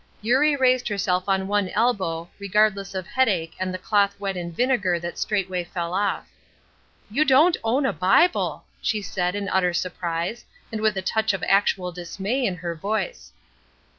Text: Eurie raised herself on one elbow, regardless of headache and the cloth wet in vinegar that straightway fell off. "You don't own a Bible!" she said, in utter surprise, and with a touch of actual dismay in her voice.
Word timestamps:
Eurie 0.23 0.55
raised 0.55 0.87
herself 0.87 1.29
on 1.29 1.47
one 1.47 1.69
elbow, 1.69 2.27
regardless 2.39 2.95
of 2.95 3.05
headache 3.05 3.53
and 3.59 3.71
the 3.71 3.77
cloth 3.77 4.19
wet 4.19 4.35
in 4.35 4.51
vinegar 4.51 4.97
that 4.99 5.15
straightway 5.19 5.63
fell 5.63 5.93
off. 5.93 6.27
"You 7.11 7.23
don't 7.23 7.55
own 7.63 7.85
a 7.85 7.93
Bible!" 7.93 8.65
she 8.81 9.03
said, 9.03 9.35
in 9.35 9.47
utter 9.47 9.73
surprise, 9.73 10.43
and 10.71 10.81
with 10.81 10.97
a 10.97 11.03
touch 11.03 11.33
of 11.33 11.43
actual 11.47 11.91
dismay 11.91 12.47
in 12.47 12.55
her 12.55 12.73
voice. 12.73 13.31